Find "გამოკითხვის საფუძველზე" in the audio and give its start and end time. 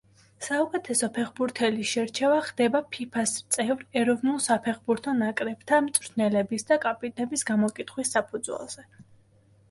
7.51-8.87